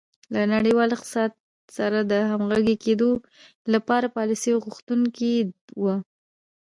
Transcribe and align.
له 0.33 0.41
نړیوال 0.53 0.89
اقتصاد 0.93 1.31
سره 1.77 1.99
د 2.11 2.13
همغږي 2.31 2.75
کېدو 2.85 3.11
لپاره 3.73 4.13
پالیسیو 4.17 4.63
غوښتونکې 4.65 5.33
وه. 5.83 5.95